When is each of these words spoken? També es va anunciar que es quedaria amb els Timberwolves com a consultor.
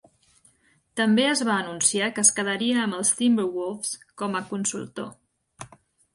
També 1.01 1.25
es 1.31 1.43
va 1.49 1.57
anunciar 1.63 2.07
que 2.15 2.23
es 2.29 2.31
quedaria 2.39 2.81
amb 2.85 2.99
els 3.01 3.13
Timberwolves 3.21 3.93
com 4.23 4.41
a 4.41 4.43
consultor. 4.51 5.71